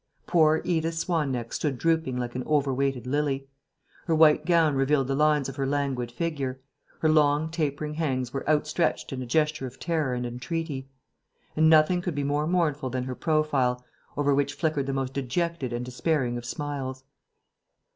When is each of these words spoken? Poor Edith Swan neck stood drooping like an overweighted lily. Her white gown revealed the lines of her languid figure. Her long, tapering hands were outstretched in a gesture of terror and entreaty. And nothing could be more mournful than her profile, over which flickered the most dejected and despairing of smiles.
Poor 0.25 0.63
Edith 0.65 0.95
Swan 0.95 1.31
neck 1.31 1.53
stood 1.53 1.77
drooping 1.77 2.17
like 2.17 2.33
an 2.33 2.41
overweighted 2.47 3.05
lily. 3.05 3.47
Her 4.07 4.15
white 4.15 4.47
gown 4.47 4.73
revealed 4.73 5.07
the 5.07 5.13
lines 5.13 5.47
of 5.47 5.57
her 5.57 5.67
languid 5.67 6.11
figure. 6.11 6.59
Her 7.01 7.07
long, 7.07 7.51
tapering 7.51 7.93
hands 7.93 8.33
were 8.33 8.49
outstretched 8.49 9.13
in 9.13 9.21
a 9.21 9.27
gesture 9.27 9.67
of 9.67 9.79
terror 9.79 10.15
and 10.15 10.25
entreaty. 10.25 10.89
And 11.55 11.69
nothing 11.69 12.01
could 12.01 12.15
be 12.15 12.23
more 12.23 12.47
mournful 12.47 12.89
than 12.89 13.03
her 13.03 13.13
profile, 13.13 13.85
over 14.17 14.33
which 14.33 14.55
flickered 14.55 14.87
the 14.87 14.93
most 14.93 15.13
dejected 15.13 15.71
and 15.71 15.85
despairing 15.85 16.35
of 16.35 16.45
smiles. 16.45 17.03